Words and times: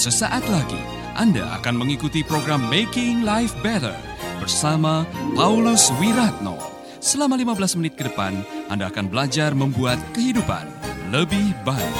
Sesaat 0.00 0.48
lagi 0.48 0.80
Anda 1.12 1.60
akan 1.60 1.84
mengikuti 1.84 2.24
program 2.24 2.72
Making 2.72 3.20
Life 3.20 3.52
Better 3.60 3.92
bersama 4.40 5.04
Paulus 5.36 5.92
Wiratno. 6.00 6.56
Selama 7.04 7.36
15 7.36 7.76
menit 7.76 8.00
ke 8.00 8.08
depan, 8.08 8.32
Anda 8.72 8.88
akan 8.88 9.12
belajar 9.12 9.52
membuat 9.52 10.00
kehidupan 10.16 10.64
lebih 11.12 11.52
baik. 11.68 11.96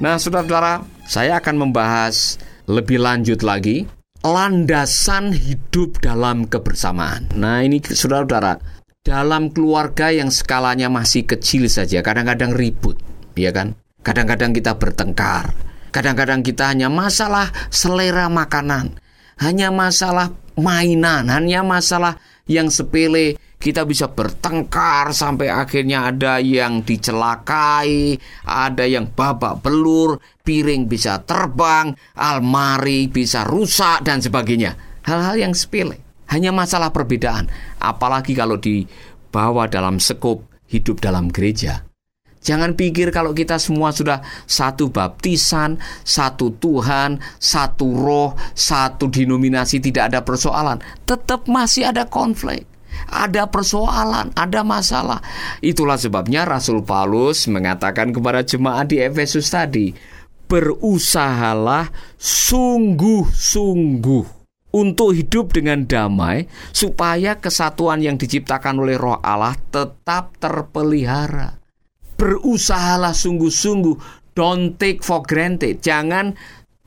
Nah, 0.00 0.16
saudara-saudara, 0.16 0.88
saya 1.04 1.36
akan 1.36 1.68
membahas 1.68 2.40
lebih 2.64 2.96
lanjut 2.96 3.44
lagi 3.44 3.84
landasan 4.26 5.30
hidup 5.30 6.02
dalam 6.02 6.50
kebersamaan. 6.50 7.30
Nah, 7.38 7.62
ini 7.62 7.78
saudara-saudara, 7.78 8.58
dalam 9.06 9.54
keluarga 9.54 10.10
yang 10.10 10.34
skalanya 10.34 10.90
masih 10.90 11.22
kecil 11.22 11.70
saja, 11.70 12.02
kadang-kadang 12.02 12.50
ribut, 12.50 12.98
ya 13.38 13.54
kan? 13.54 13.78
Kadang-kadang 14.02 14.50
kita 14.50 14.74
bertengkar. 14.74 15.54
Kadang-kadang 15.94 16.42
kita 16.42 16.74
hanya 16.74 16.90
masalah 16.90 17.48
selera 17.70 18.26
makanan, 18.26 18.98
hanya 19.40 19.70
masalah 19.70 20.34
mainan, 20.58 21.30
hanya 21.30 21.62
masalah 21.62 22.20
yang 22.50 22.68
sepele 22.68 23.38
kita 23.66 23.82
bisa 23.82 24.06
bertengkar 24.06 25.10
sampai 25.10 25.50
akhirnya 25.50 26.14
ada 26.14 26.38
yang 26.38 26.86
dicelakai, 26.86 28.14
ada 28.46 28.86
yang 28.86 29.10
babak 29.10 29.58
belur, 29.58 30.22
piring 30.46 30.86
bisa 30.86 31.26
terbang, 31.26 31.90
almari 32.14 33.10
bisa 33.10 33.42
rusak 33.42 34.06
dan 34.06 34.22
sebagainya. 34.22 35.02
Hal-hal 35.02 35.50
yang 35.50 35.50
sepele, 35.50 35.98
hanya 36.30 36.54
masalah 36.54 36.94
perbedaan. 36.94 37.50
Apalagi 37.82 38.38
kalau 38.38 38.54
dibawa 38.54 39.66
dalam 39.66 39.98
sekup 39.98 40.46
hidup 40.70 41.02
dalam 41.02 41.26
gereja. 41.34 41.82
Jangan 42.46 42.78
pikir 42.78 43.10
kalau 43.10 43.34
kita 43.34 43.58
semua 43.58 43.90
sudah 43.90 44.22
satu 44.46 44.94
baptisan, 44.94 45.82
satu 46.06 46.54
Tuhan, 46.62 47.18
satu 47.42 47.98
roh, 47.98 48.38
satu 48.54 49.10
denominasi 49.10 49.82
tidak 49.82 50.14
ada 50.14 50.22
persoalan. 50.22 50.78
Tetap 51.02 51.50
masih 51.50 51.90
ada 51.90 52.06
konflik 52.06 52.75
ada 53.06 53.46
persoalan, 53.48 54.32
ada 54.34 54.64
masalah. 54.66 55.22
Itulah 55.60 56.00
sebabnya 56.00 56.48
Rasul 56.48 56.82
Paulus 56.82 57.46
mengatakan 57.46 58.12
kepada 58.12 58.42
jemaat 58.42 58.90
di 58.90 59.00
Efesus 59.02 59.50
tadi, 59.52 59.94
berusahalah 60.46 61.90
sungguh-sungguh 62.18 64.36
untuk 64.76 65.16
hidup 65.16 65.56
dengan 65.56 65.88
damai 65.88 66.44
supaya 66.70 67.40
kesatuan 67.40 68.04
yang 68.04 68.20
diciptakan 68.20 68.82
oleh 68.82 69.00
Roh 69.00 69.18
Allah 69.24 69.56
tetap 69.72 70.36
terpelihara. 70.36 71.56
Berusahalah 72.16 73.12
sungguh-sungguh, 73.12 73.96
don't 74.36 74.76
take 74.76 75.04
for 75.04 75.24
granted. 75.24 75.80
Jangan 75.80 76.36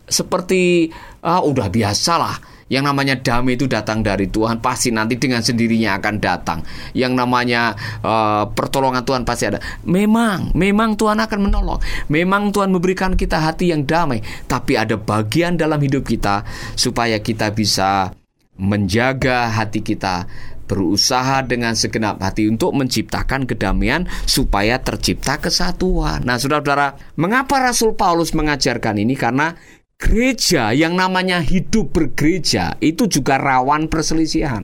seperti 0.10 0.90
ah 1.22 1.46
udah 1.46 1.70
biasalah 1.70 2.59
yang 2.70 2.86
namanya 2.86 3.18
damai 3.18 3.58
itu 3.58 3.66
datang 3.66 4.06
dari 4.06 4.30
Tuhan, 4.30 4.62
pasti 4.62 4.94
nanti 4.94 5.18
dengan 5.18 5.42
sendirinya 5.42 5.98
akan 5.98 6.16
datang. 6.22 6.60
Yang 6.94 7.14
namanya 7.18 7.74
uh, 8.06 8.46
pertolongan 8.54 9.02
Tuhan 9.02 9.26
pasti 9.26 9.50
ada. 9.50 9.58
Memang, 9.84 10.54
memang 10.54 10.94
Tuhan 10.94 11.18
akan 11.18 11.40
menolong. 11.50 11.82
Memang 12.14 12.54
Tuhan 12.54 12.70
memberikan 12.70 13.18
kita 13.18 13.42
hati 13.42 13.74
yang 13.74 13.90
damai, 13.90 14.22
tapi 14.46 14.78
ada 14.78 14.96
bagian 14.96 15.58
dalam 15.58 15.82
hidup 15.82 16.06
kita 16.06 16.46
supaya 16.78 17.18
kita 17.18 17.50
bisa 17.52 18.14
menjaga 18.60 19.50
hati 19.50 19.82
kita 19.82 20.30
berusaha 20.70 21.42
dengan 21.42 21.74
segenap 21.74 22.22
hati 22.22 22.46
untuk 22.46 22.78
menciptakan 22.78 23.50
kedamaian 23.50 24.06
supaya 24.30 24.78
tercipta 24.78 25.42
kesatuan. 25.42 26.22
Nah, 26.22 26.38
saudara-saudara, 26.38 27.18
mengapa 27.18 27.58
Rasul 27.58 27.98
Paulus 27.98 28.38
mengajarkan 28.38 29.02
ini? 29.02 29.18
Karena 29.18 29.58
gereja 30.00 30.72
yang 30.72 30.96
namanya 30.96 31.44
hidup 31.44 31.92
bergereja 31.92 32.80
itu 32.80 33.06
juga 33.06 33.36
rawan 33.36 33.92
perselisihan, 33.92 34.64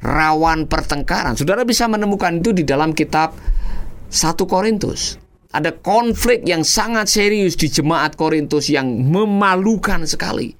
rawan 0.00 0.70
pertengkaran. 0.70 1.34
Saudara 1.34 1.66
bisa 1.66 1.90
menemukan 1.90 2.38
itu 2.38 2.54
di 2.54 2.62
dalam 2.62 2.94
kitab 2.94 3.34
1 4.08 4.38
Korintus. 4.46 5.18
Ada 5.50 5.74
konflik 5.82 6.46
yang 6.46 6.62
sangat 6.62 7.10
serius 7.10 7.58
di 7.58 7.66
jemaat 7.66 8.14
Korintus 8.14 8.70
yang 8.70 8.86
memalukan 8.86 10.06
sekali. 10.06 10.54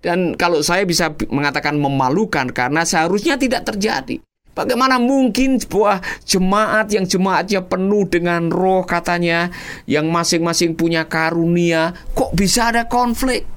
Dan 0.00 0.32
kalau 0.40 0.64
saya 0.64 0.88
bisa 0.88 1.12
mengatakan 1.28 1.76
memalukan 1.76 2.48
karena 2.48 2.88
seharusnya 2.88 3.36
tidak 3.36 3.68
terjadi. 3.68 4.16
Bagaimana 4.60 5.00
mungkin 5.00 5.56
sebuah 5.56 6.04
jemaat 6.28 6.92
yang 6.92 7.08
jemaatnya 7.08 7.64
penuh 7.64 8.04
dengan 8.04 8.52
roh 8.52 8.84
katanya 8.84 9.48
yang 9.88 10.12
masing-masing 10.12 10.76
punya 10.76 11.08
karunia 11.08 11.96
kok 12.12 12.36
bisa 12.36 12.68
ada 12.68 12.84
konflik? 12.84 13.48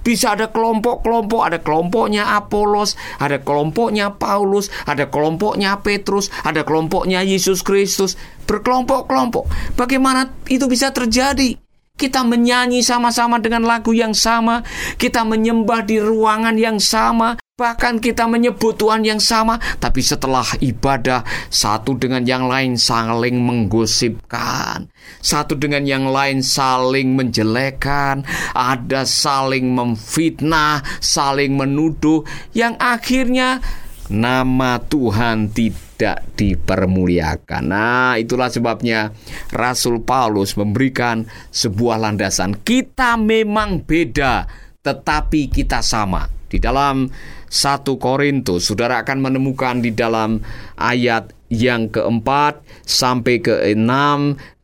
Bisa 0.00 0.32
ada 0.32 0.48
kelompok-kelompok, 0.48 1.44
ada 1.44 1.60
kelompoknya 1.60 2.32
Apolos, 2.32 2.96
ada 3.20 3.44
kelompoknya 3.44 4.16
Paulus, 4.16 4.72
ada 4.88 5.12
kelompoknya 5.12 5.84
Petrus, 5.84 6.32
ada 6.40 6.64
kelompoknya 6.64 7.20
Yesus 7.20 7.60
Kristus, 7.60 8.16
berkelompok-kelompok. 8.48 9.52
Bagaimana 9.76 10.32
itu 10.48 10.64
bisa 10.64 10.96
terjadi? 10.96 11.60
Kita 11.92 12.24
menyanyi 12.24 12.80
sama-sama 12.80 13.36
dengan 13.36 13.68
lagu 13.68 13.92
yang 13.92 14.16
sama, 14.16 14.64
kita 14.96 15.28
menyembah 15.28 15.84
di 15.84 16.00
ruangan 16.00 16.56
yang 16.56 16.80
sama, 16.80 17.36
Bahkan 17.58 17.98
kita 17.98 18.30
menyebut 18.30 18.78
Tuhan 18.78 19.02
yang 19.02 19.18
sama, 19.18 19.58
tapi 19.82 19.98
setelah 19.98 20.46
ibadah, 20.62 21.26
satu 21.50 21.98
dengan 21.98 22.22
yang 22.22 22.46
lain 22.46 22.78
saling 22.78 23.34
menggosipkan, 23.34 24.86
satu 25.18 25.58
dengan 25.58 25.82
yang 25.82 26.06
lain 26.06 26.38
saling 26.38 27.18
menjelekkan, 27.18 28.22
ada 28.54 29.02
saling 29.02 29.74
memfitnah, 29.74 30.86
saling 31.02 31.58
menuduh, 31.58 32.22
yang 32.54 32.78
akhirnya 32.78 33.58
nama 34.06 34.78
Tuhan 34.78 35.50
tidak 35.50 36.38
dipermuliakan. 36.38 37.62
Nah, 37.74 38.14
itulah 38.22 38.54
sebabnya 38.54 39.10
Rasul 39.50 40.06
Paulus 40.06 40.54
memberikan 40.54 41.26
sebuah 41.50 42.06
landasan. 42.06 42.62
Kita 42.62 43.18
memang 43.18 43.82
beda, 43.82 44.46
tetapi 44.78 45.50
kita 45.50 45.82
sama. 45.82 46.37
Di 46.48 46.56
dalam 46.56 47.08
1 47.48 48.00
Korintus, 48.00 48.72
saudara 48.72 49.04
akan 49.04 49.18
menemukan 49.28 49.84
di 49.84 49.92
dalam 49.92 50.40
ayat 50.80 51.32
yang 51.52 51.92
keempat 51.92 52.64
sampai 52.88 53.40
ke-6 53.44 53.92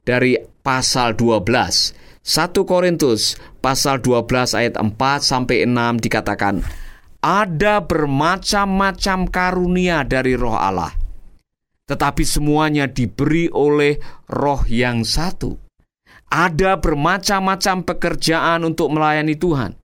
dari 0.04 0.40
pasal 0.64 1.12
12. 1.16 2.04
1 2.24 2.56
Korintus 2.64 3.36
pasal 3.60 4.00
12 4.00 4.56
ayat 4.56 4.80
4 4.80 4.96
sampai 5.20 5.68
6 5.68 6.00
dikatakan 6.00 6.64
ada 7.20 7.84
bermacam-macam 7.84 9.28
karunia 9.28 10.08
dari 10.08 10.32
roh 10.32 10.56
Allah 10.56 10.88
tetapi 11.84 12.24
semuanya 12.24 12.88
diberi 12.88 13.52
oleh 13.52 14.00
roh 14.24 14.64
yang 14.64 15.04
satu 15.04 15.60
ada 16.32 16.80
bermacam-macam 16.80 17.84
pekerjaan 17.92 18.64
untuk 18.64 18.88
melayani 18.88 19.36
Tuhan 19.36 19.76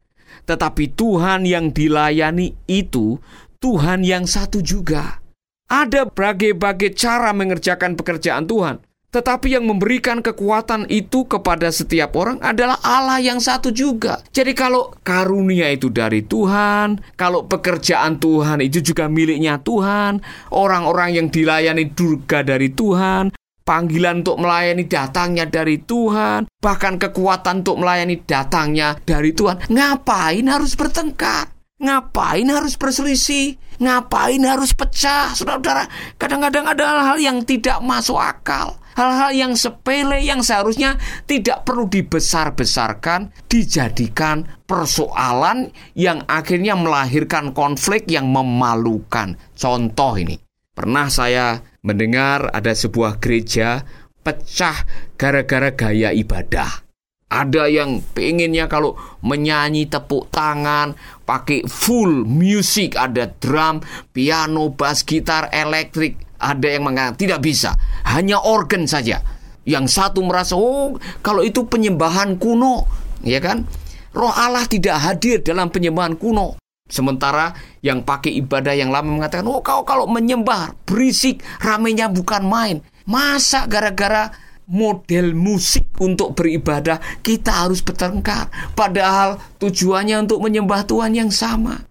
tetapi 0.50 0.98
Tuhan 0.98 1.46
yang 1.46 1.70
dilayani 1.70 2.58
itu 2.66 3.22
Tuhan 3.62 4.02
yang 4.02 4.26
satu 4.26 4.58
juga. 4.58 5.22
Ada 5.70 6.10
berbagai-bagai 6.10 6.98
cara 6.98 7.30
mengerjakan 7.30 7.94
pekerjaan 7.94 8.50
Tuhan. 8.50 8.82
Tetapi 9.10 9.58
yang 9.58 9.66
memberikan 9.66 10.22
kekuatan 10.22 10.86
itu 10.86 11.26
kepada 11.26 11.70
setiap 11.70 12.14
orang 12.14 12.38
adalah 12.42 12.78
Allah 12.82 13.18
yang 13.18 13.42
satu 13.42 13.74
juga. 13.74 14.22
Jadi 14.30 14.54
kalau 14.54 14.94
karunia 15.02 15.70
itu 15.70 15.90
dari 15.90 16.22
Tuhan, 16.22 17.02
kalau 17.18 17.46
pekerjaan 17.46 18.22
Tuhan 18.22 18.62
itu 18.62 18.82
juga 18.82 19.10
miliknya 19.10 19.58
Tuhan, 19.62 20.22
orang-orang 20.54 21.18
yang 21.18 21.26
dilayani 21.26 21.90
juga 21.90 22.46
dari 22.46 22.70
Tuhan, 22.70 23.34
Panggilan 23.70 24.26
untuk 24.26 24.42
melayani 24.42 24.82
datangnya 24.90 25.46
dari 25.46 25.78
Tuhan, 25.78 26.50
bahkan 26.58 26.98
kekuatan 26.98 27.62
untuk 27.62 27.78
melayani 27.78 28.18
datangnya 28.18 28.98
dari 29.06 29.30
Tuhan. 29.30 29.70
Ngapain 29.70 30.42
harus 30.50 30.74
bertengkar? 30.74 31.54
Ngapain 31.78 32.50
harus 32.50 32.74
berselisih? 32.74 33.54
Ngapain 33.78 34.42
harus 34.42 34.74
pecah? 34.74 35.30
Saudara-saudara, 35.38 35.86
kadang-kadang 36.18 36.66
ada 36.66 36.82
hal-hal 36.82 37.18
yang 37.22 37.38
tidak 37.46 37.78
masuk 37.78 38.18
akal. 38.18 38.74
Hal-hal 38.98 39.30
yang 39.32 39.52
sepele 39.54 40.18
yang 40.18 40.42
seharusnya 40.42 40.98
tidak 41.30 41.62
perlu 41.62 41.86
dibesar-besarkan, 41.86 43.30
dijadikan 43.46 44.50
persoalan 44.66 45.70
yang 45.94 46.26
akhirnya 46.26 46.74
melahirkan 46.74 47.54
konflik 47.54 48.10
yang 48.10 48.34
memalukan. 48.34 49.38
Contoh 49.54 50.18
ini, 50.18 50.36
pernah 50.80 51.12
saya 51.12 51.60
mendengar 51.84 52.48
ada 52.56 52.72
sebuah 52.72 53.20
gereja 53.20 53.84
pecah 54.24 54.80
gara-gara 55.20 55.68
gaya 55.76 56.08
ibadah. 56.08 56.88
Ada 57.28 57.68
yang 57.68 58.00
pengennya 58.16 58.64
kalau 58.64 58.96
menyanyi 59.20 59.92
tepuk 59.92 60.32
tangan, 60.32 60.96
pakai 61.28 61.68
full 61.68 62.24
music, 62.24 62.96
ada 62.96 63.28
drum, 63.28 63.84
piano, 64.16 64.72
bass, 64.72 65.04
gitar, 65.04 65.52
elektrik. 65.52 66.16
Ada 66.40 66.80
yang 66.80 66.88
mengatakan 66.88 67.20
tidak 67.20 67.44
bisa, 67.44 67.76
hanya 68.08 68.40
organ 68.40 68.88
saja. 68.88 69.20
Yang 69.68 69.92
satu 69.92 70.24
merasa, 70.24 70.56
oh 70.56 70.96
kalau 71.20 71.44
itu 71.44 71.68
penyembahan 71.68 72.40
kuno, 72.40 72.88
ya 73.20 73.36
kan? 73.44 73.68
Roh 74.16 74.32
Allah 74.32 74.64
tidak 74.64 74.96
hadir 74.96 75.44
dalam 75.44 75.68
penyembahan 75.68 76.16
kuno. 76.16 76.56
Sementara 76.90 77.54
yang 77.86 78.02
pakai 78.02 78.34
ibadah 78.42 78.74
yang 78.74 78.90
lama 78.90 79.22
mengatakan, 79.22 79.46
oh 79.46 79.62
kau 79.62 79.86
kalau 79.86 80.10
menyembah 80.10 80.74
berisik, 80.82 81.40
ramenya 81.62 82.10
bukan 82.10 82.42
main. 82.42 82.76
Masa 83.06 83.70
gara-gara 83.70 84.34
model 84.66 85.34
musik 85.38 85.86
untuk 86.02 86.34
beribadah 86.34 86.98
kita 87.22 87.64
harus 87.64 87.80
bertengkar? 87.80 88.50
Padahal 88.74 89.38
tujuannya 89.62 90.26
untuk 90.26 90.42
menyembah 90.42 90.82
Tuhan 90.84 91.14
yang 91.14 91.30
sama. 91.30 91.86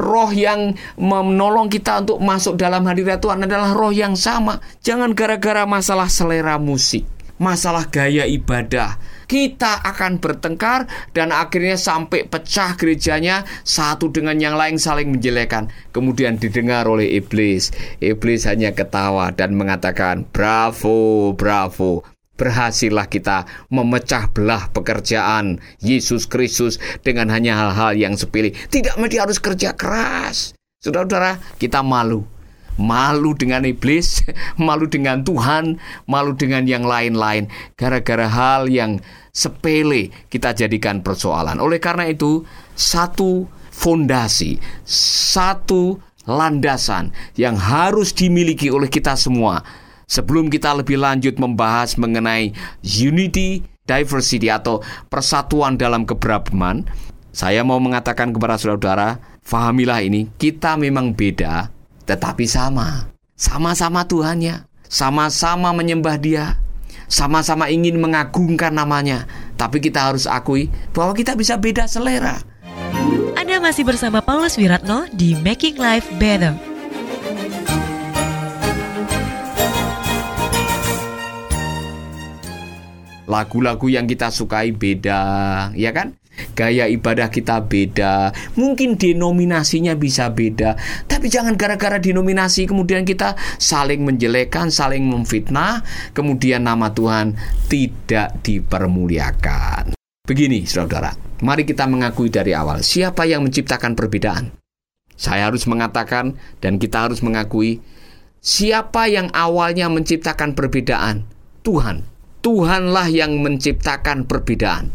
Roh 0.00 0.32
yang 0.32 0.80
menolong 0.96 1.68
kita 1.68 2.00
untuk 2.00 2.24
masuk 2.24 2.56
dalam 2.56 2.88
hadirat 2.88 3.20
Tuhan 3.20 3.44
adalah 3.44 3.76
roh 3.76 3.92
yang 3.92 4.16
sama. 4.16 4.56
Jangan 4.80 5.12
gara-gara 5.12 5.68
masalah 5.68 6.08
selera 6.08 6.56
musik 6.56 7.04
masalah 7.40 7.88
gaya 7.88 8.28
ibadah 8.28 9.00
kita 9.30 9.78
akan 9.86 10.18
bertengkar 10.18 10.90
dan 11.14 11.30
akhirnya 11.30 11.78
sampai 11.78 12.26
pecah 12.26 12.74
gerejanya 12.74 13.46
satu 13.62 14.10
dengan 14.10 14.34
yang 14.42 14.58
lain 14.58 14.74
saling 14.74 15.06
menjelekan. 15.14 15.70
Kemudian 15.94 16.34
didengar 16.42 16.90
oleh 16.90 17.14
iblis. 17.14 17.70
Iblis 18.02 18.50
hanya 18.50 18.74
ketawa 18.74 19.30
dan 19.30 19.54
mengatakan, 19.54 20.26
"Bravo, 20.34 21.30
bravo." 21.38 22.02
Berhasillah 22.34 23.06
kita 23.06 23.46
memecah 23.70 24.32
belah 24.34 24.72
pekerjaan 24.74 25.62
Yesus 25.78 26.26
Kristus 26.26 26.82
dengan 27.04 27.30
hanya 27.30 27.54
hal-hal 27.54 27.94
yang 27.94 28.18
sepele. 28.18 28.50
Tidak 28.50 28.98
mesti 28.98 29.20
harus 29.20 29.38
kerja 29.38 29.76
keras. 29.76 30.56
Saudara-saudara, 30.80 31.36
kita 31.60 31.84
malu 31.84 32.39
malu 32.80 33.36
dengan 33.36 33.68
iblis, 33.68 34.24
malu 34.56 34.88
dengan 34.88 35.20
Tuhan, 35.20 35.76
malu 36.08 36.32
dengan 36.32 36.64
yang 36.64 36.88
lain-lain, 36.88 37.52
gara-gara 37.76 38.24
hal 38.24 38.72
yang 38.72 38.98
sepele 39.30 40.08
kita 40.32 40.56
jadikan 40.56 41.04
persoalan. 41.04 41.60
Oleh 41.60 41.76
karena 41.76 42.08
itu, 42.08 42.42
satu 42.72 43.44
fondasi, 43.68 44.56
satu 44.88 46.00
landasan 46.24 47.12
yang 47.36 47.60
harus 47.60 48.16
dimiliki 48.16 48.72
oleh 48.72 48.88
kita 48.88 49.16
semua 49.16 49.60
sebelum 50.10 50.50
kita 50.50 50.74
lebih 50.74 50.98
lanjut 50.98 51.38
membahas 51.38 51.94
mengenai 51.94 52.50
unity 52.82 53.62
diversity 53.90 54.46
atau 54.46 54.78
persatuan 55.10 55.74
dalam 55.74 56.06
keberagaman, 56.06 56.86
saya 57.34 57.66
mau 57.66 57.82
mengatakan 57.82 58.30
kepada 58.30 58.54
saudara-saudara, 58.54 59.18
fahamilah 59.42 59.98
ini, 60.06 60.30
kita 60.38 60.78
memang 60.78 61.10
beda, 61.10 61.70
tetapi 62.10 62.42
sama. 62.50 63.06
Sama-sama 63.38 64.02
Tuhannya, 64.02 64.66
sama-sama 64.90 65.70
menyembah 65.70 66.18
Dia, 66.18 66.58
sama-sama 67.06 67.70
ingin 67.70 68.02
mengagungkan 68.02 68.74
namanya. 68.74 69.30
Tapi 69.54 69.78
kita 69.78 70.10
harus 70.10 70.26
akui 70.26 70.66
bahwa 70.90 71.14
kita 71.14 71.38
bisa 71.38 71.54
beda 71.54 71.86
selera. 71.86 72.42
Anda 73.38 73.62
masih 73.62 73.86
bersama 73.86 74.18
Paulus 74.18 74.58
Wiratno 74.58 75.06
di 75.14 75.38
Making 75.38 75.78
Life 75.78 76.10
Better. 76.18 76.58
Lagu-lagu 83.30 83.86
yang 83.86 84.10
kita 84.10 84.34
sukai 84.34 84.74
beda, 84.74 85.22
ya 85.78 85.94
kan? 85.94 86.19
Gaya 86.52 86.90
ibadah 86.90 87.32
kita 87.32 87.64
beda, 87.64 88.34
mungkin 88.56 88.96
denominasinya 88.96 89.96
bisa 89.96 90.28
beda, 90.32 90.76
tapi 91.06 91.30
jangan 91.32 91.54
gara-gara 91.56 91.96
denominasi 91.96 92.68
kemudian 92.68 93.06
kita 93.08 93.38
saling 93.56 94.04
menjelekan, 94.04 94.68
saling 94.68 95.06
memfitnah, 95.06 95.82
kemudian 96.12 96.66
nama 96.66 96.92
Tuhan 96.92 97.36
tidak 97.70 98.40
dipermuliakan. 98.44 99.96
Begini, 100.26 100.62
saudara, 100.62 101.10
mari 101.42 101.66
kita 101.66 101.90
mengakui 101.90 102.30
dari 102.30 102.54
awal 102.54 102.86
siapa 102.86 103.26
yang 103.26 103.42
menciptakan 103.42 103.98
perbedaan. 103.98 104.54
Saya 105.20 105.52
harus 105.52 105.68
mengatakan, 105.68 106.38
dan 106.64 106.80
kita 106.80 107.04
harus 107.04 107.20
mengakui, 107.20 107.82
siapa 108.40 109.04
yang 109.10 109.28
awalnya 109.36 109.90
menciptakan 109.92 110.56
perbedaan? 110.56 111.28
Tuhan. 111.60 112.08
Tuhanlah 112.40 113.12
yang 113.12 113.44
menciptakan 113.44 114.24
perbedaan. 114.24 114.88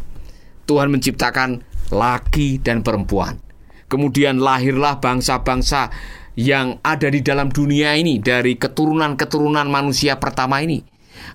Tuhan 0.65 0.89
menciptakan 0.89 1.61
laki 1.93 2.61
dan 2.61 2.81
perempuan. 2.81 3.37
Kemudian 3.85 4.41
lahirlah 4.41 4.97
bangsa-bangsa 4.97 5.93
yang 6.35 6.81
ada 6.83 7.07
di 7.07 7.21
dalam 7.23 7.47
dunia 7.47 7.95
ini 7.95 8.19
dari 8.19 8.59
keturunan-keturunan 8.59 9.69
manusia 9.69 10.17
pertama 10.19 10.59
ini. 10.59 10.83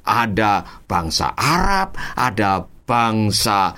Ada 0.05 0.85
bangsa 0.85 1.33
Arab, 1.39 1.97
ada 2.19 2.67
bangsa 2.85 3.73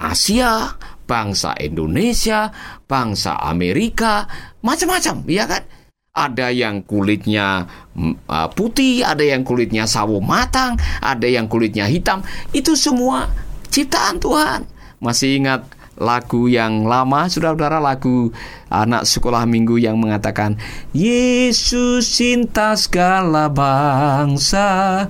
Asia, 0.00 0.74
bangsa 1.04 1.52
Indonesia, 1.60 2.48
bangsa 2.88 3.36
Amerika, 3.36 4.24
macam-macam, 4.64 5.16
ya 5.28 5.44
kan? 5.44 5.62
Ada 6.10 6.50
yang 6.50 6.82
kulitnya 6.82 7.68
mm, 7.94 8.26
uh, 8.26 8.48
putih, 8.50 9.06
ada 9.06 9.22
yang 9.22 9.46
kulitnya 9.46 9.86
sawo 9.86 10.18
matang, 10.18 10.74
ada 10.98 11.28
yang 11.28 11.46
kulitnya 11.46 11.86
hitam. 11.86 12.24
Itu 12.50 12.74
semua 12.74 13.30
ciptaan 13.70 14.18
Tuhan. 14.18 14.66
Masih 15.00 15.40
ingat 15.40 15.64
lagu 16.00 16.48
yang 16.48 16.88
lama, 16.88 17.28
saudara-saudara, 17.28 17.78
lagu 17.78 18.32
anak 18.72 19.04
sekolah 19.04 19.44
minggu 19.44 19.76
yang 19.76 20.00
mengatakan, 20.00 20.56
Yesus 20.96 22.08
cinta 22.08 22.72
segala 22.74 23.52
bangsa, 23.52 25.06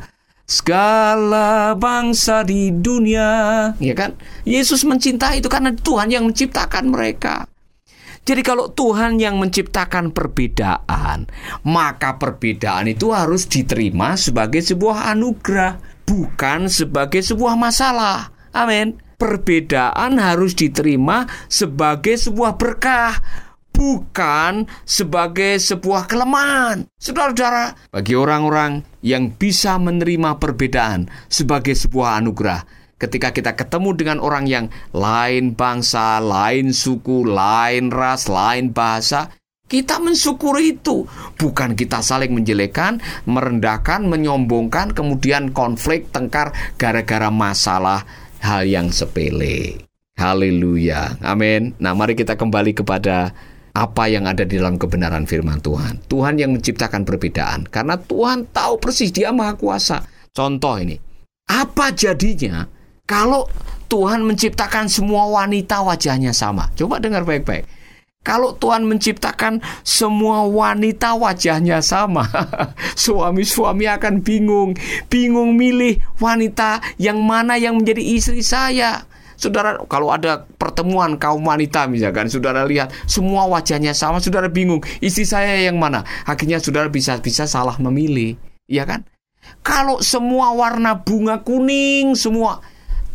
segala 0.51 1.79
bangsa 1.79 2.43
di 2.43 2.75
dunia. 2.75 3.71
Ya 3.79 3.95
kan? 3.95 4.19
Yesus 4.43 4.83
mencintai 4.83 5.39
itu 5.39 5.47
karena 5.47 5.71
Tuhan 5.71 6.11
yang 6.11 6.27
menciptakan 6.27 6.91
mereka. 6.91 7.47
Jadi 8.21 8.45
kalau 8.45 8.69
Tuhan 8.69 9.17
yang 9.17 9.41
menciptakan 9.41 10.13
perbedaan, 10.13 11.25
maka 11.65 12.21
perbedaan 12.21 12.91
itu 12.91 13.11
harus 13.17 13.49
diterima 13.49 14.15
sebagai 14.19 14.61
sebuah 14.61 15.09
anugerah, 15.17 15.81
bukan 16.05 16.69
sebagai 16.69 17.25
sebuah 17.25 17.57
masalah. 17.57 18.40
Amin. 18.55 18.99
Perbedaan 19.21 20.17
harus 20.17 20.57
diterima 20.57 21.29
sebagai 21.45 22.17
sebuah 22.17 22.57
berkah, 22.57 23.21
bukan 23.69 24.65
sebagai 24.89 25.61
sebuah 25.61 26.09
kelemahan. 26.09 26.89
Saudara-saudara, 26.97 27.93
bagi 27.93 28.17
orang-orang 28.17 28.81
yang 29.05 29.29
bisa 29.37 29.77
menerima 29.77 30.41
perbedaan 30.41 31.13
sebagai 31.29 31.77
sebuah 31.77 32.17
anugerah, 32.17 32.65
ketika 32.97 33.33
kita 33.33 33.53
ketemu 33.57 33.91
dengan 33.97 34.19
orang 34.25 34.49
yang 34.49 34.67
lain 34.97 35.53
bangsa, 35.53 36.17
lain 36.21 36.73
suku, 36.73 37.25
lain 37.29 37.93
ras, 37.93 38.25
lain 38.25 38.73
bahasa, 38.73 39.29
kita 39.71 40.03
mensyukuri 40.03 40.81
itu, 40.81 41.07
bukan 41.39 41.79
kita 41.79 42.03
saling 42.03 42.35
menjelekan, 42.35 42.99
merendahkan, 43.29 44.03
menyombongkan, 44.03 44.91
kemudian 44.91 45.55
konflik, 45.55 46.11
tengkar 46.11 46.51
gara-gara 46.75 47.31
masalah 47.31 48.03
hal 48.41 48.67
yang 48.67 48.89
sepele. 48.91 49.85
Haleluya. 50.21 51.17
Amin. 51.25 51.73
Nah, 51.81 51.97
mari 51.97 52.13
kita 52.13 52.37
kembali 52.37 52.77
kepada 52.77 53.33
apa 53.71 54.05
yang 54.11 54.27
ada 54.27 54.43
di 54.43 54.59
dalam 54.59 54.77
kebenaran 54.77 55.25
firman 55.25 55.63
Tuhan. 55.63 56.03
Tuhan 56.11 56.37
yang 56.37 56.53
menciptakan 56.53 57.07
perbedaan 57.07 57.65
karena 57.71 57.97
Tuhan 57.97 58.51
tahu 58.51 58.83
persis 58.83 59.15
dia 59.15 59.31
Maha 59.31 59.55
Kuasa. 59.57 60.03
Contoh 60.35 60.77
ini. 60.77 60.99
Apa 61.51 61.91
jadinya 61.95 62.67
kalau 63.07 63.47
Tuhan 63.91 64.23
menciptakan 64.23 64.87
semua 64.87 65.27
wanita 65.27 65.83
wajahnya 65.83 66.31
sama? 66.31 66.71
Coba 66.79 67.03
dengar 67.03 67.27
baik-baik. 67.27 67.80
Kalau 68.21 68.53
Tuhan 68.53 68.85
menciptakan 68.85 69.65
semua 69.81 70.45
wanita 70.45 71.17
wajahnya 71.17 71.81
sama, 71.81 72.29
suami-suami 73.01 73.89
akan 73.89 74.21
bingung, 74.21 74.77
bingung 75.09 75.57
milih 75.57 75.97
wanita 76.21 76.85
yang 77.01 77.17
mana 77.25 77.57
yang 77.57 77.81
menjadi 77.81 78.05
istri 78.05 78.45
saya. 78.45 79.09
Saudara, 79.41 79.81
kalau 79.89 80.13
ada 80.13 80.45
pertemuan 80.61 81.17
kaum 81.17 81.41
wanita 81.49 81.89
misalkan, 81.89 82.29
saudara 82.29 82.69
lihat 82.69 82.93
semua 83.09 83.49
wajahnya 83.49 83.97
sama, 83.97 84.21
saudara 84.21 84.53
bingung, 84.53 84.85
istri 85.01 85.25
saya 85.25 85.57
yang 85.57 85.81
mana? 85.81 86.05
Akhirnya 86.29 86.61
saudara 86.61 86.93
bisa-bisa 86.93 87.49
salah 87.49 87.81
memilih, 87.81 88.37
ya 88.69 88.85
kan? 88.85 89.09
Kalau 89.65 90.05
semua 90.05 90.53
warna 90.53 90.93
bunga 91.01 91.41
kuning 91.41 92.13
semua, 92.13 92.61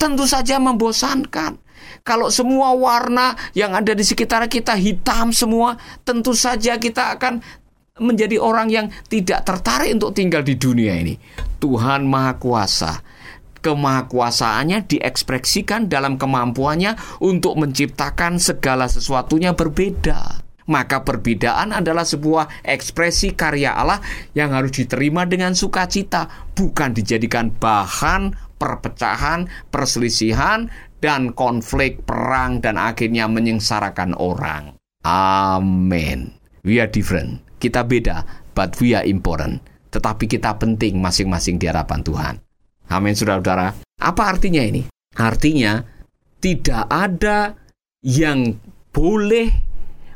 tentu 0.01 0.25
saja 0.25 0.57
membosankan. 0.57 1.61
Kalau 2.05 2.29
semua 2.29 2.73
warna 2.75 3.33
yang 3.57 3.73
ada 3.73 3.91
di 3.95 4.05
sekitar 4.05 4.45
kita 4.47 4.77
hitam 4.77 5.33
semua, 5.33 5.75
tentu 6.05 6.37
saja 6.37 6.77
kita 6.77 7.17
akan 7.17 7.41
menjadi 7.95 8.35
orang 8.43 8.67
yang 8.67 8.87
tidak 9.07 9.47
tertarik 9.47 9.95
untuk 9.95 10.11
tinggal 10.11 10.43
di 10.43 10.59
dunia 10.59 10.99
ini. 10.99 11.15
Tuhan 11.63 12.03
Maha 12.03 12.35
Kuasa. 12.35 12.93
kemahakuasaannya 13.65 14.85
diekspresikan 14.85 15.89
dalam 15.89 16.21
kemampuannya 16.21 17.17
untuk 17.25 17.57
menciptakan 17.57 18.37
segala 18.37 18.85
sesuatunya 18.85 19.57
berbeda. 19.57 20.45
Maka 20.69 21.01
perbedaan 21.01 21.73
adalah 21.73 22.05
sebuah 22.05 22.61
ekspresi 22.61 23.33
karya 23.33 23.73
Allah 23.73 24.01
yang 24.37 24.53
harus 24.53 24.69
diterima 24.73 25.25
dengan 25.25 25.57
sukacita, 25.57 26.29
bukan 26.53 26.93
dijadikan 26.93 27.49
bahan 27.49 28.33
perpecahan, 28.57 29.45
perselisihan, 29.69 30.71
dan 31.05 31.37
konflik 31.37 32.01
perang 32.01 32.57
dan 32.65 32.81
akhirnya 32.81 33.29
menyengsarakan 33.29 34.17
orang. 34.17 34.73
Amin. 35.05 36.33
We 36.65 36.81
are 36.81 36.89
different. 36.89 37.45
Kita 37.61 37.85
beda, 37.85 38.25
but 38.57 38.73
we 38.81 38.97
are 38.97 39.05
important. 39.05 39.61
Tetapi 39.93 40.25
kita 40.25 40.57
penting 40.57 40.97
masing-masing 40.97 41.61
di 41.61 41.69
hadapan 41.69 42.01
Tuhan. 42.01 42.35
Amin, 42.89 43.13
saudara-saudara. 43.13 43.77
Apa 44.01 44.33
artinya 44.33 44.65
ini? 44.65 44.89
Artinya, 45.13 45.85
tidak 46.41 46.89
ada 46.89 47.53
yang 48.01 48.57
boleh 48.89 49.53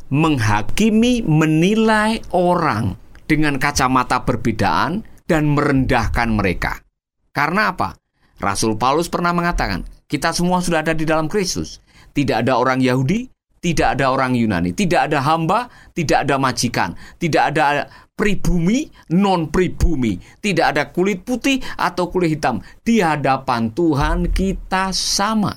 menghakimi, 0.09 1.21
menilai 1.21 2.17
orang 2.33 2.97
dengan 3.29 3.61
kacamata 3.61 4.25
perbedaan 4.25 5.05
dan 5.29 5.53
merendahkan 5.53 6.33
mereka. 6.33 6.81
Karena 7.29 7.77
apa? 7.77 7.93
Rasul 8.41 8.73
Paulus 8.81 9.05
pernah 9.05 9.37
mengatakan, 9.37 9.85
kita 10.09 10.33
semua 10.33 10.59
sudah 10.65 10.81
ada 10.81 10.97
di 10.97 11.05
dalam 11.05 11.29
Kristus. 11.29 11.77
Tidak 12.17 12.41
ada 12.41 12.57
orang 12.57 12.81
Yahudi, 12.81 13.29
tidak 13.61 13.95
ada 13.95 14.09
orang 14.09 14.33
Yunani, 14.33 14.73
tidak 14.73 15.13
ada 15.13 15.21
hamba, 15.21 15.69
tidak 15.93 16.25
ada 16.25 16.41
majikan, 16.41 16.97
tidak 17.21 17.53
ada 17.53 17.85
pribumi, 18.17 18.89
non 19.13 19.53
pribumi, 19.53 20.17
tidak 20.41 20.75
ada 20.75 20.83
kulit 20.89 21.21
putih 21.21 21.61
atau 21.77 22.09
kulit 22.09 22.35
hitam. 22.35 22.59
Di 22.81 23.05
hadapan 23.05 23.69
Tuhan 23.69 24.33
kita 24.33 24.89
sama. 24.91 25.53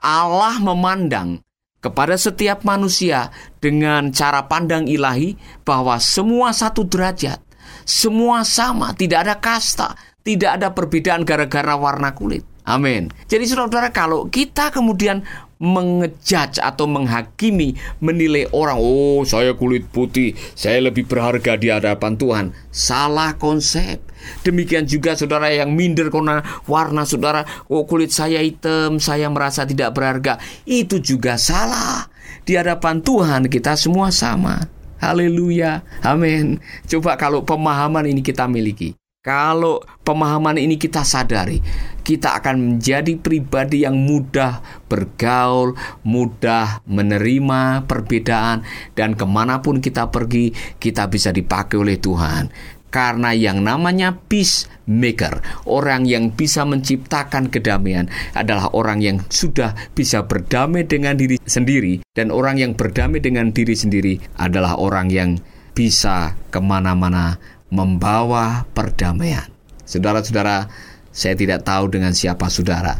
Allah 0.00 0.56
memandang 0.64 1.44
kepada 1.84 2.16
setiap 2.16 2.64
manusia 2.64 3.28
dengan 3.60 4.08
cara 4.16 4.48
pandang 4.48 4.88
ilahi 4.88 5.36
bahwa 5.60 6.00
semua 6.00 6.56
satu 6.56 6.88
derajat, 6.88 7.36
semua 7.84 8.48
sama, 8.48 8.96
tidak 8.96 9.28
ada 9.28 9.36
kasta, 9.36 9.92
tidak 10.24 10.56
ada 10.56 10.72
perbedaan 10.72 11.28
gara-gara 11.28 11.76
warna 11.76 12.16
kulit. 12.16 12.49
Amin. 12.68 13.08
Jadi 13.26 13.44
saudara-saudara 13.48 13.90
kalau 13.90 14.28
kita 14.28 14.70
kemudian 14.70 15.24
mengejudge 15.60 16.56
atau 16.56 16.88
menghakimi, 16.88 17.76
menilai 18.00 18.48
orang, 18.56 18.80
oh 18.80 19.20
saya 19.28 19.52
kulit 19.52 19.84
putih, 19.92 20.32
saya 20.56 20.80
lebih 20.80 21.04
berharga 21.04 21.60
di 21.60 21.68
hadapan 21.68 22.16
Tuhan. 22.16 22.46
Salah 22.72 23.36
konsep. 23.36 24.00
Demikian 24.40 24.88
juga 24.88 25.16
saudara 25.16 25.52
yang 25.52 25.72
minder 25.76 26.08
karena 26.08 26.40
warna 26.64 27.04
saudara, 27.04 27.44
oh 27.68 27.84
kulit 27.84 28.08
saya 28.12 28.40
hitam, 28.40 28.96
saya 29.00 29.28
merasa 29.28 29.68
tidak 29.68 29.92
berharga. 29.92 30.40
Itu 30.64 31.00
juga 31.00 31.36
salah. 31.36 32.08
Di 32.44 32.56
hadapan 32.56 33.04
Tuhan 33.04 33.52
kita 33.52 33.76
semua 33.76 34.08
sama. 34.08 34.64
Haleluya. 35.00 35.80
Amin. 36.04 36.60
Coba 36.84 37.16
kalau 37.16 37.44
pemahaman 37.44 38.04
ini 38.04 38.20
kita 38.20 38.44
miliki. 38.44 38.99
Kalau 39.20 39.84
pemahaman 40.00 40.56
ini 40.56 40.80
kita 40.80 41.04
sadari, 41.04 41.60
kita 42.00 42.40
akan 42.40 42.56
menjadi 42.56 43.20
pribadi 43.20 43.84
yang 43.84 43.92
mudah 43.92 44.64
bergaul, 44.88 45.76
mudah 46.08 46.80
menerima 46.88 47.84
perbedaan, 47.84 48.64
dan 48.96 49.12
ke 49.12 49.28
mana 49.28 49.60
pun 49.60 49.84
kita 49.84 50.08
pergi, 50.08 50.56
kita 50.56 51.12
bisa 51.12 51.36
dipakai 51.36 51.76
oleh 51.76 52.00
Tuhan. 52.00 52.48
Karena 52.88 53.36
yang 53.36 53.60
namanya 53.60 54.16
peacemaker, 54.16 55.68
orang 55.68 56.08
yang 56.08 56.32
bisa 56.32 56.64
menciptakan 56.64 57.52
kedamaian, 57.52 58.08
adalah 58.32 58.72
orang 58.72 59.04
yang 59.04 59.20
sudah 59.28 59.76
bisa 59.92 60.24
berdamai 60.24 60.88
dengan 60.88 61.20
diri 61.20 61.36
sendiri, 61.44 62.00
dan 62.16 62.32
orang 62.32 62.56
yang 62.56 62.72
berdamai 62.72 63.20
dengan 63.20 63.52
diri 63.52 63.76
sendiri 63.76 64.16
adalah 64.40 64.80
orang 64.80 65.12
yang 65.12 65.36
bisa 65.76 66.40
ke 66.48 66.58
mana-mana 66.58 67.59
membawa 67.70 68.66
perdamaian. 68.74 69.46
Saudara-saudara, 69.86 70.70
saya 71.10 71.34
tidak 71.34 71.66
tahu 71.66 71.90
dengan 71.90 72.14
siapa 72.14 72.46
saudara. 72.46 72.98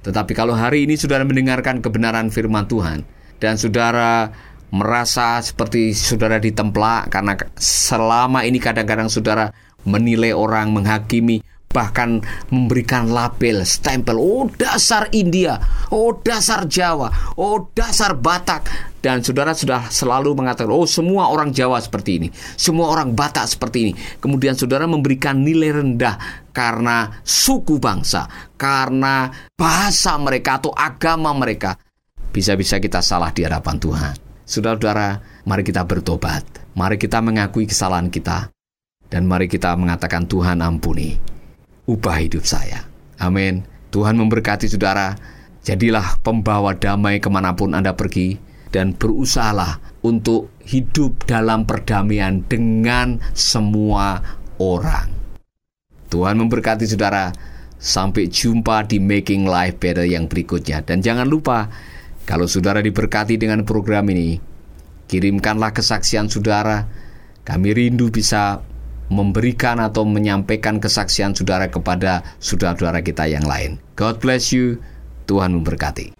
Tetapi 0.00 0.32
kalau 0.32 0.54
hari 0.54 0.86
ini 0.86 0.96
saudara 0.96 1.26
mendengarkan 1.26 1.82
kebenaran 1.84 2.32
firman 2.32 2.64
Tuhan 2.70 3.04
dan 3.42 3.58
saudara 3.60 4.32
merasa 4.70 5.42
seperti 5.42 5.92
saudara 5.92 6.38
ditemplak 6.38 7.10
karena 7.10 7.34
selama 7.58 8.46
ini 8.46 8.62
kadang-kadang 8.62 9.10
saudara 9.10 9.50
menilai 9.84 10.32
orang, 10.32 10.72
menghakimi, 10.72 11.42
bahkan 11.70 12.22
memberikan 12.50 13.10
label, 13.10 13.62
stempel, 13.62 14.18
oh 14.18 14.46
dasar 14.58 15.06
India, 15.14 15.58
oh 15.94 16.18
dasar 16.18 16.66
Jawa, 16.66 17.34
oh 17.38 17.70
dasar 17.74 18.16
Batak. 18.18 18.89
Dan 19.00 19.24
saudara 19.24 19.56
sudah 19.56 19.88
selalu 19.88 20.36
mengatakan, 20.36 20.68
oh 20.68 20.84
semua 20.84 21.32
orang 21.32 21.56
Jawa 21.56 21.80
seperti 21.80 22.20
ini, 22.20 22.28
semua 22.60 22.92
orang 22.92 23.16
Batak 23.16 23.48
seperti 23.48 23.78
ini. 23.88 23.92
Kemudian 24.20 24.52
saudara 24.52 24.84
memberikan 24.84 25.40
nilai 25.40 25.80
rendah 25.80 26.20
karena 26.52 27.20
suku 27.24 27.80
bangsa, 27.80 28.28
karena 28.60 29.32
bahasa 29.56 30.20
mereka 30.20 30.60
atau 30.60 30.72
agama 30.76 31.32
mereka. 31.32 31.80
Bisa-bisa 32.30 32.76
kita 32.76 33.00
salah 33.00 33.32
di 33.32 33.42
hadapan 33.42 33.80
Tuhan. 33.80 34.14
Saudara-saudara, 34.44 35.18
mari 35.48 35.64
kita 35.64 35.82
bertobat. 35.88 36.44
Mari 36.76 37.00
kita 37.00 37.18
mengakui 37.24 37.64
kesalahan 37.64 38.12
kita. 38.12 38.52
Dan 39.10 39.26
mari 39.26 39.50
kita 39.50 39.74
mengatakan 39.74 40.28
Tuhan 40.28 40.62
ampuni 40.62 41.18
ubah 41.90 42.16
hidup 42.22 42.46
saya. 42.46 42.86
Amin. 43.18 43.66
Tuhan 43.90 44.14
memberkati 44.14 44.70
saudara. 44.70 45.18
Jadilah 45.60 46.22
pembawa 46.24 46.72
damai 46.72 47.20
ke 47.20 47.28
mana 47.28 47.52
pun 47.52 47.74
Anda 47.76 47.92
pergi 47.92 48.38
dan 48.70 48.94
berusahalah 48.94 49.82
untuk 50.06 50.50
hidup 50.64 51.26
dalam 51.26 51.66
perdamaian 51.66 52.42
dengan 52.46 53.18
semua 53.34 54.22
orang. 54.58 55.10
Tuhan 56.10 56.36
memberkati 56.38 56.84
saudara. 56.86 57.30
Sampai 57.80 58.28
jumpa 58.28 58.84
di 58.84 59.00
Making 59.00 59.48
Life 59.48 59.80
Better 59.80 60.04
yang 60.04 60.28
berikutnya. 60.28 60.84
Dan 60.84 61.00
jangan 61.00 61.24
lupa, 61.24 61.64
kalau 62.28 62.44
saudara 62.44 62.84
diberkati 62.84 63.40
dengan 63.40 63.64
program 63.64 64.04
ini, 64.12 64.36
kirimkanlah 65.08 65.72
kesaksian 65.72 66.28
saudara. 66.28 66.84
Kami 67.40 67.72
rindu 67.72 68.12
bisa 68.12 68.60
memberikan 69.08 69.80
atau 69.80 70.04
menyampaikan 70.04 70.76
kesaksian 70.76 71.32
saudara 71.32 71.72
kepada 71.72 72.20
saudara-saudara 72.36 73.00
kita 73.00 73.24
yang 73.32 73.48
lain. 73.48 73.80
God 73.96 74.20
bless 74.20 74.52
you. 74.52 74.76
Tuhan 75.24 75.56
memberkati. 75.56 76.19